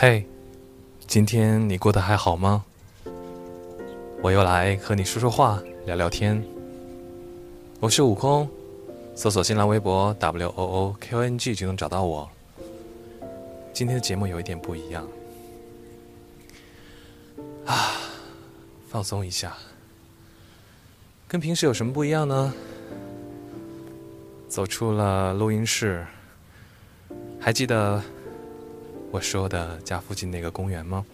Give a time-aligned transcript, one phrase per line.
[0.00, 0.24] 嘿，
[1.08, 2.64] 今天你过得还好吗？
[4.22, 6.40] 我又来和你说说话，聊聊天。
[7.80, 8.48] 我是悟空，
[9.16, 12.30] 搜索新浪微博 W O O K O N G 就能找到我。
[13.72, 15.04] 今天的节目有一点不一样，
[17.66, 17.96] 啊，
[18.88, 19.52] 放松一下。
[21.26, 22.54] 跟平时有什么不一样呢？
[24.46, 26.06] 走出了录音室，
[27.40, 28.00] 还记得
[29.10, 31.04] 我说的家附近那个公园吗？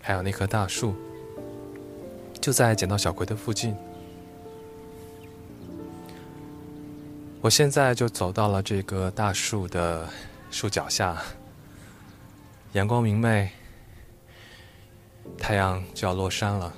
[0.00, 0.94] 还有那棵大树，
[2.40, 3.74] 就在捡到小葵的附近。
[7.40, 10.08] 我现在就走到了这个大树的
[10.50, 11.16] 树脚下，
[12.72, 13.50] 阳光明媚，
[15.38, 16.74] 太阳就要落山了。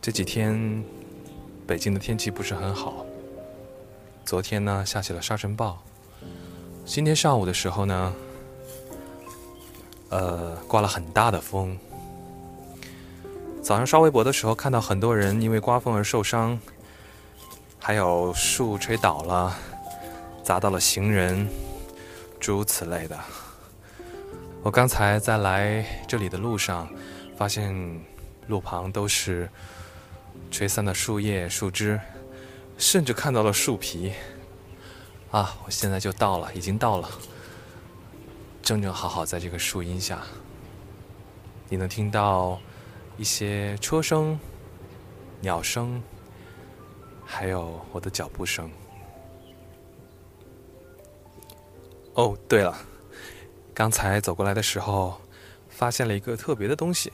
[0.00, 0.82] 这几天，
[1.66, 3.03] 北京的天气不是很好。
[4.24, 5.78] 昨天呢，下起了沙尘暴。
[6.86, 8.14] 今天上午的时候呢，
[10.08, 11.78] 呃，刮了很大的风。
[13.62, 16.58] 早上刷微博的时候，看到很多人因为刮风而受伤，
[17.78, 19.54] 还有树吹倒了，
[20.42, 21.46] 砸到了行人，
[22.40, 23.18] 诸如此类的。
[24.62, 26.88] 我刚才在来这里的路上，
[27.36, 28.00] 发现
[28.46, 29.48] 路旁都是。
[30.50, 31.98] 吹散的树叶、树枝，
[32.76, 34.12] 甚至看到了树皮。
[35.30, 37.08] 啊，我现在就到了，已经到了，
[38.62, 40.22] 正正好好在这个树荫下。
[41.68, 42.60] 你能听到
[43.16, 44.38] 一些车声、
[45.40, 46.00] 鸟声，
[47.24, 48.70] 还有我的脚步声。
[52.12, 52.78] 哦，对了，
[53.74, 55.20] 刚才走过来的时候，
[55.68, 57.12] 发现了一个特别的东西。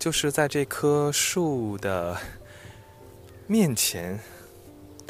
[0.00, 2.18] 就是在这棵树的
[3.46, 4.18] 面前，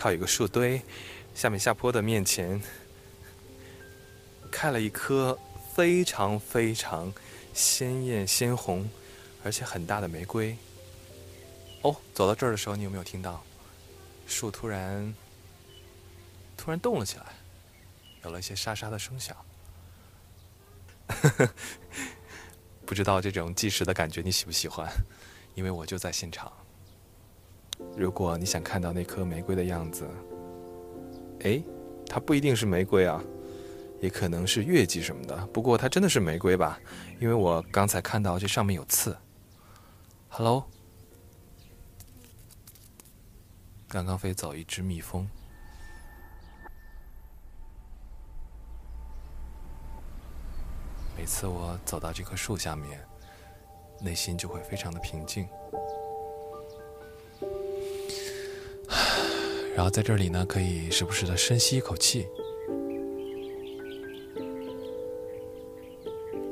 [0.05, 0.83] 它有一个树堆，
[1.35, 2.61] 下面下坡的面前
[4.51, 5.39] 开了一棵
[5.75, 7.11] 非常非常
[7.55, 8.87] 鲜艳鲜红，
[9.43, 10.55] 而且很大的玫瑰。
[11.81, 13.43] 哦，走到这儿的时候，你有没有听到
[14.27, 15.15] 树突然
[16.55, 17.25] 突然动了起来，
[18.25, 19.35] 有了一些沙沙的声响？
[22.85, 24.87] 不知道这种计时的感觉你喜不喜欢？
[25.55, 26.53] 因为我就在现场。
[27.97, 30.09] 如果你想看到那颗玫瑰的样子，
[31.45, 31.63] 哎，
[32.07, 33.23] 它不一定是玫瑰啊，
[34.01, 35.37] 也可能是月季什么的。
[35.49, 36.79] 不过它真的是玫瑰吧？
[37.21, 39.17] 因为我刚才看到这上面有刺。
[40.29, 40.65] Hello，
[43.89, 45.29] 刚刚飞走一只蜜蜂。
[51.17, 53.01] 每次我走到这棵树下面，
[54.01, 55.47] 内心就会非常的平静。
[59.75, 62.27] 然后在这里呢，可以时不时的深吸一口气。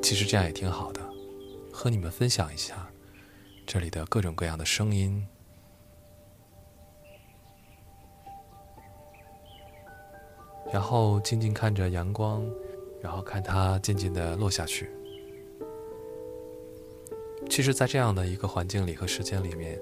[0.02, 1.00] 其实这样也挺好的，
[1.72, 2.90] 和你们分享一下
[3.64, 5.26] 这里的各种各样的声音，
[10.72, 12.44] 然后静静看着阳光。
[13.02, 14.88] 然后看它渐渐的落下去。
[17.50, 19.76] 其实，在这样的一个环境里和时间里面，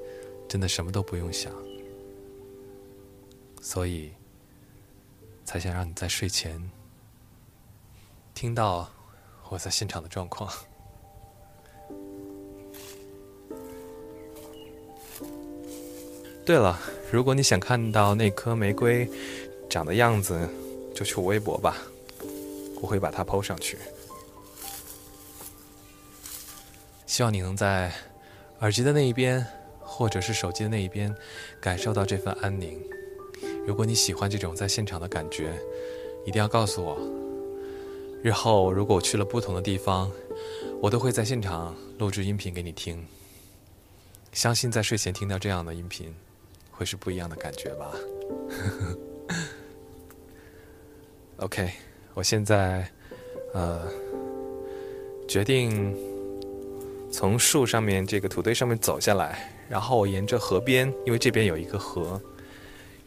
[0.48, 1.52] 真的什么都不用想，
[3.60, 4.12] 所以
[5.44, 6.70] 才想让你在睡前
[8.34, 8.90] 听到
[9.48, 10.50] 我在现场的状况。
[16.46, 16.80] 对了，
[17.12, 19.08] 如果你想看到那颗玫瑰
[19.68, 20.48] 长的样子，
[20.94, 21.76] 就去我微博吧。
[22.82, 23.76] 我会把它抛上去，
[27.06, 27.92] 希望你能在
[28.60, 29.46] 耳机的那一边，
[29.80, 31.14] 或者是手机的那一边，
[31.60, 32.82] 感受到这份安宁。
[33.70, 35.52] 如果你喜欢这种在现场的感觉，
[36.26, 36.98] 一定要告诉我。
[38.20, 40.10] 日后如果我去了不同的地方，
[40.82, 43.06] 我都会在现场录制音频给你听。
[44.32, 46.12] 相信在睡前听到这样的音频，
[46.72, 47.92] 会是不一样的感觉吧。
[51.38, 51.70] OK。
[52.14, 52.90] 我现在，
[53.54, 53.88] 呃，
[55.28, 55.96] 决定
[57.08, 62.20] 从树上面这个土堆上面走下来，然后我沿着河边，因为这边有一个河，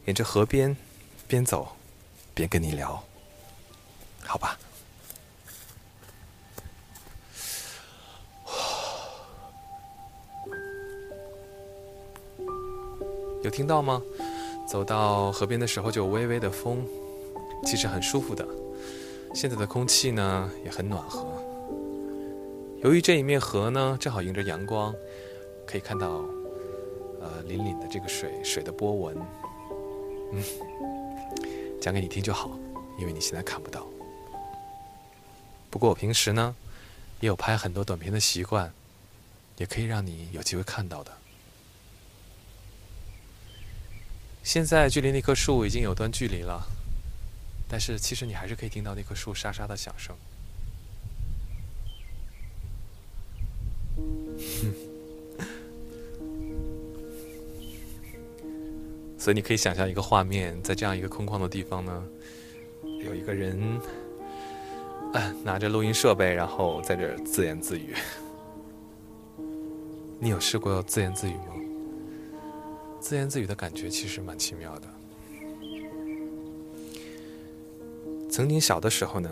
[0.05, 0.75] 沿着河边
[1.27, 1.67] 边走
[2.33, 3.01] 边跟你聊，
[4.25, 4.57] 好吧？
[13.43, 14.01] 有听到吗？
[14.67, 16.85] 走到河边的时候就微微的风，
[17.65, 18.45] 其实很舒服的。
[19.33, 21.25] 现在的空气呢也很暖和。
[22.81, 24.93] 由于这一面河呢正好迎着阳光，
[25.65, 26.25] 可以看到
[27.21, 29.17] 呃粼粼的这个水水的波纹。
[30.33, 32.59] 嗯，讲给你听就好。
[32.95, 33.87] 因为你现在看不到。
[35.71, 36.55] 不过我平时呢，
[37.19, 38.71] 也有拍很多短片的习惯，
[39.57, 41.11] 也可以让你有机会看到的。
[44.43, 46.67] 现在距离那棵树已经有段距离了，
[47.67, 50.15] 但是其实你还是可以听到那棵树沙沙的响声。
[59.23, 62.03] 所以你可以想象一个画面，在这样一个空旷的地方呢，
[63.05, 63.79] 有一个人，
[65.45, 67.93] 拿着录音设备，然后在这自言自语。
[70.19, 71.55] 你有试过自言自语吗？
[72.99, 74.87] 自言自语的感觉其实蛮奇妙的。
[78.29, 79.29] 曾经小的时候呢，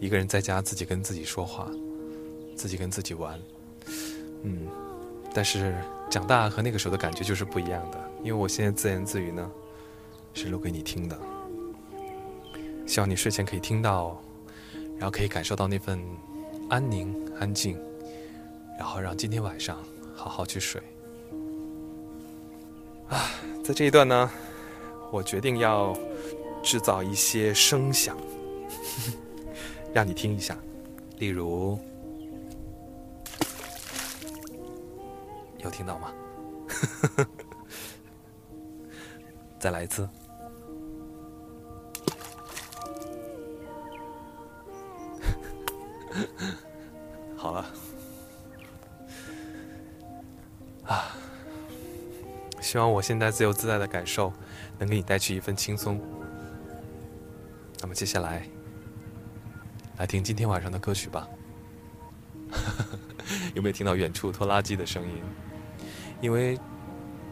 [0.00, 1.70] 一个人在家自己跟自己说话，
[2.56, 3.40] 自己跟自己玩，
[4.42, 4.66] 嗯，
[5.32, 5.72] 但是
[6.10, 8.09] 长大和那个时候的感觉就是不一样的。
[8.22, 9.50] 因为我现在自言自语呢，
[10.34, 11.18] 是录给你听的，
[12.86, 14.20] 希望你睡前可以听到，
[14.98, 15.98] 然后可以感受到那份
[16.68, 17.78] 安宁、安静，
[18.78, 19.78] 然后让今天晚上
[20.14, 20.80] 好好去睡。
[23.08, 23.30] 啊，
[23.64, 24.30] 在这一段呢，
[25.10, 25.96] 我决定要
[26.62, 28.16] 制造一些声响，
[29.92, 30.56] 让你听一下，
[31.18, 31.78] 例如，
[35.64, 36.12] 有听到吗？
[39.60, 40.08] 再来一次。
[47.36, 47.66] 好了，
[50.86, 51.14] 啊，
[52.60, 54.32] 希望我现在自由自在的感受
[54.78, 56.00] 能给你带去一份轻松。
[57.80, 58.48] 那么接下来，
[59.98, 61.28] 来听今天晚上的歌曲吧。
[63.54, 65.22] 有没有听到远处拖拉机的声音？
[66.22, 66.58] 因为。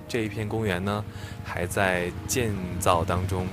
[0.08, 1.04] 这一片公园呢，
[1.44, 3.46] 还在建造当中。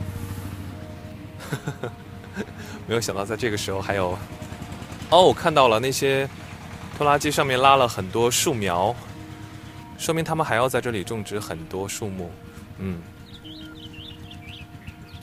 [2.88, 4.18] 没有想到在这个时候还有，
[5.10, 6.28] 哦，我看到了那些
[6.98, 8.96] 拖拉机上面拉了很多树苗，
[9.98, 12.32] 说明他们还要在这里种植很多树木。
[12.80, 13.02] 嗯，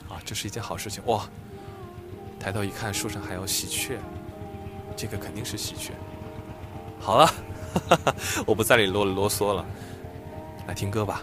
[0.09, 1.27] 啊，这是一件好事情哇！
[2.39, 3.97] 抬头一看，树上还有喜鹊，
[4.95, 5.93] 这个肯定是喜鹊。
[6.99, 7.33] 好了，
[8.45, 9.65] 我不在里啰里啰嗦了。
[10.67, 11.21] 来听歌吧。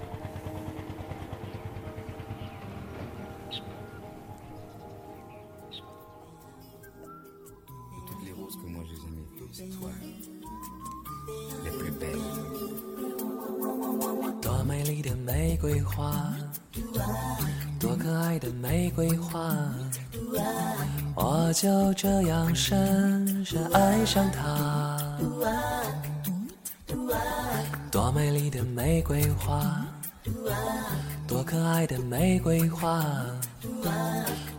[14.41, 16.33] 多美丽的玫瑰花，
[17.79, 19.55] 多可爱的玫瑰花，
[21.15, 24.97] 我就这样深深爱上它。
[27.91, 29.85] 多美丽的玫瑰花，
[31.27, 33.05] 多可爱的玫瑰花，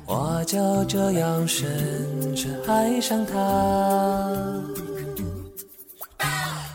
[0.06, 3.38] 我就这样深深爱上它。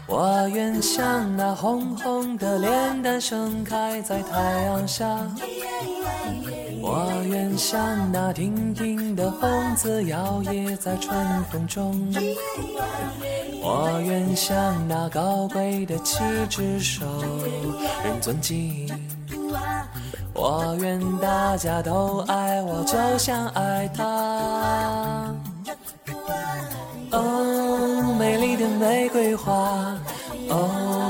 [0.09, 5.05] 我愿像那红红的脸蛋盛开在太阳下，
[6.89, 12.15] 我愿像那亭亭的凤子摇曳在春风中。
[13.61, 17.05] 我愿像那高贵的旗帜受
[18.05, 18.89] 人尊敬，
[20.33, 25.35] 我愿大家都爱我，就像爱他。
[27.11, 29.53] 哦，美丽的玫瑰花，
[30.51, 31.06] 哦，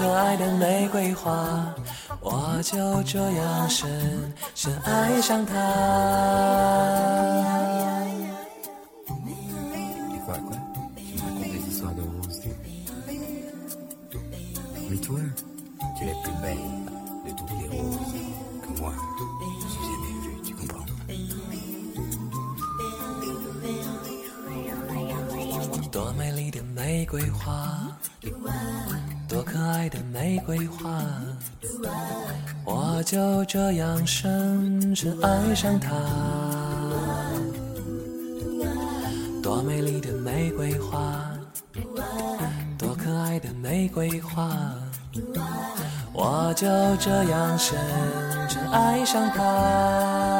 [0.00, 1.74] 可爱的玫瑰花，
[2.20, 5.54] 我就这样深深爱上它。
[25.98, 27.76] 多美丽的玫瑰花，
[29.28, 31.02] 多可爱的玫瑰花，
[32.64, 35.90] 我就这样深深爱上它。
[39.42, 41.32] 多美丽的玫瑰花，
[42.78, 44.48] 多可爱的玫瑰花，
[46.12, 46.68] 我就
[47.00, 47.76] 这样深
[48.48, 50.37] 深爱上它。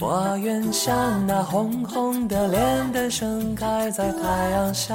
[0.00, 4.94] 我愿像那红红的莲丹盛开在太阳下，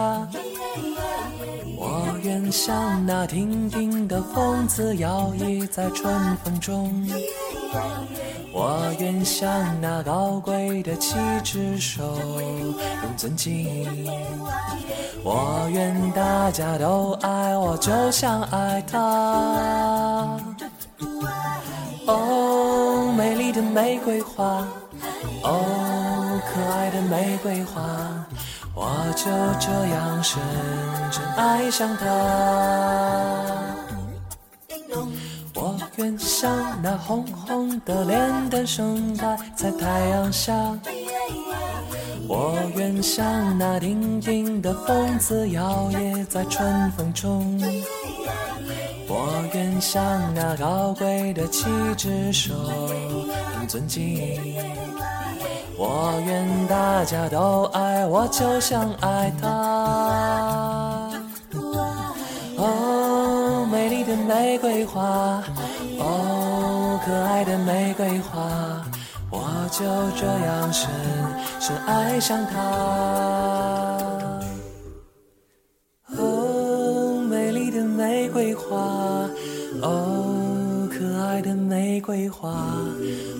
[1.78, 6.14] 我愿像那亭亭的凤子摇曳在春
[6.44, 7.10] 风中，
[8.54, 9.50] 我愿像
[9.82, 13.88] 那高贵的七只手，用尊敬，
[15.24, 19.00] 我愿大家都爱我，就像爱他。
[22.06, 22.36] 哦。
[23.18, 24.66] 美丽的玫瑰花，
[25.44, 27.82] 哦，可爱的玫瑰花，
[28.74, 29.26] 我就
[29.60, 30.42] 这样深
[31.12, 32.06] 深爱上它。
[35.56, 40.54] 我愿像那红红的脸蛋盛开在太阳下，
[42.28, 47.60] 我愿像那挺挺的风姿摇曳在春风中。
[49.12, 51.66] 我愿像那高贵的旗
[51.98, 52.54] 帜受
[52.88, 54.56] 人尊敬，
[55.82, 59.48] 我愿大家都爱我，就像爱她。
[62.58, 65.42] 哦，美丽的玫瑰花，
[66.00, 68.42] 哦，可爱的玫瑰花，
[69.32, 69.40] 我
[69.72, 69.86] 就
[70.20, 70.90] 这样深
[71.62, 72.60] 深爱上她。
[77.96, 78.76] 玫瑰花，
[79.82, 80.19] 哦，
[81.70, 82.50] 玫瑰花，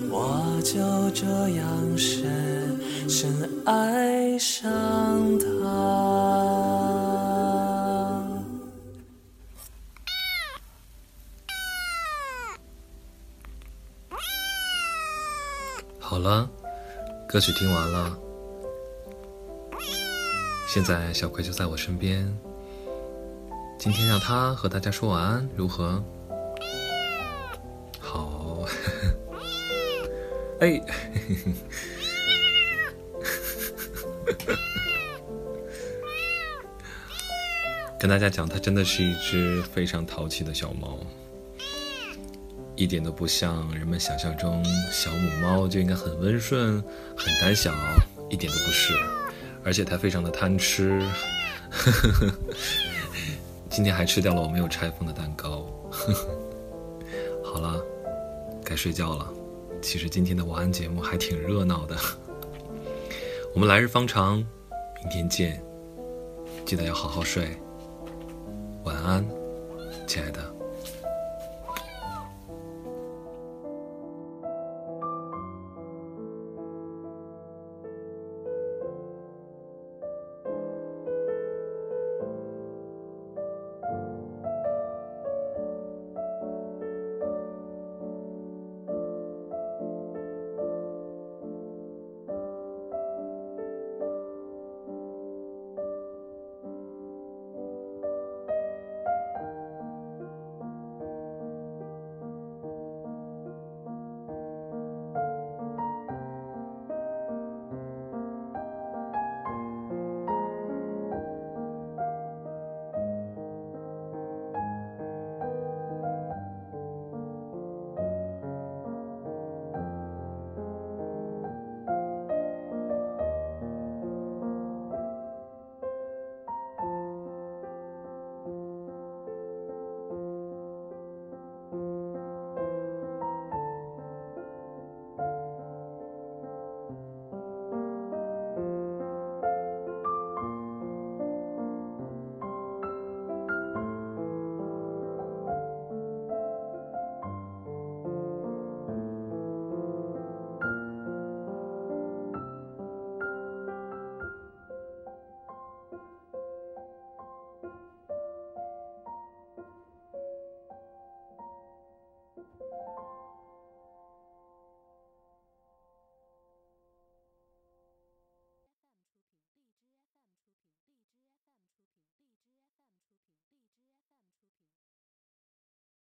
[0.08, 0.78] 我就
[1.10, 5.46] 这样深深爱上它。
[15.98, 16.48] 好了，
[17.28, 18.16] 歌曲听完了，
[20.68, 22.32] 现在小葵就在我身边。
[23.76, 26.00] 今天让他和大家说晚安，如何？
[30.60, 30.80] 哎，
[37.98, 40.98] 跟大家讲，它真的是一只非常淘气的小猫，
[42.76, 44.62] 一点都不像人们想象中
[44.92, 46.74] 小母猫就应该很温顺、
[47.16, 47.72] 很胆小，
[48.28, 48.92] 一点都不是，
[49.64, 51.02] 而且它非常的贪吃。
[53.70, 55.64] 今天还吃掉了我没有拆封的蛋糕。
[57.42, 57.82] 好了，
[58.62, 59.32] 该睡觉了。
[59.82, 61.96] 其实今天的晚安节目还挺热闹的。
[63.54, 65.62] 我们来日方长，明天见。
[66.64, 67.56] 记得要好好睡。
[68.84, 69.26] 晚安，
[70.06, 70.59] 亲爱的。